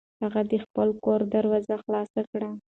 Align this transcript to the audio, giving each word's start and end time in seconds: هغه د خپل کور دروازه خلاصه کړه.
هغه 0.23 0.41
د 0.51 0.53
خپل 0.63 0.87
کور 1.05 1.19
دروازه 1.35 1.75
خلاصه 1.83 2.21
کړه. 2.31 2.49